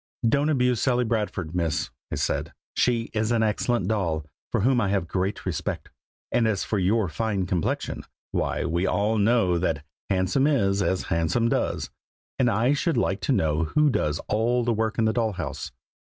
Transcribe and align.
"Don't 0.27 0.49
abuse 0.49 0.81
Sally 0.81 1.03
Bradford, 1.03 1.53
Miss!" 1.53 1.91
I 2.11 2.15
said. 2.15 2.53
"She 2.73 3.11
is 3.13 3.31
an 3.31 3.43
excellent 3.43 3.87
doll, 3.87 4.25
for 4.51 4.61
whom 4.61 4.81
I 4.81 4.89
have 4.89 5.03
a 5.03 5.05
great 5.05 5.45
respect; 5.45 5.91
and 6.31 6.47
as 6.47 6.63
for 6.63 6.79
your 6.79 7.07
fine 7.07 7.45
complexion, 7.45 8.03
why, 8.31 8.65
we 8.65 8.87
all 8.87 9.19
know 9.19 9.59
that 9.59 9.83
'handsome 10.09 10.47
is 10.47 10.81
as 10.81 11.03
handsome 11.13 11.49
does;' 11.49 11.91
and 12.39 12.49
I 12.49 12.73
should 12.73 12.97
like 12.97 13.21
to 13.21 13.31
know 13.31 13.65
who 13.65 13.91
does 13.91 14.17
all 14.27 14.63
the 14.63 14.73
work 14.73 14.97
in 14.97 15.05
the 15.05 15.13
doll 15.13 15.33
house. 15.33 15.71